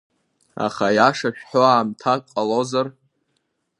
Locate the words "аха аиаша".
0.65-1.29